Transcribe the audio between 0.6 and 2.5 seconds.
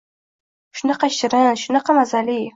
Shunaqa shirin, shunaqa mazali!